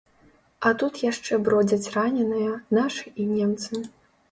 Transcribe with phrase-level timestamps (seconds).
[0.69, 3.87] А тут яшчэ бродзяць раненыя, нашы і немцы.